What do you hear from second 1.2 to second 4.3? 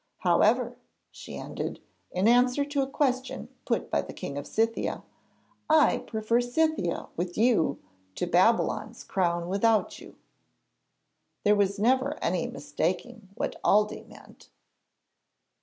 ended, in answer to a question put by the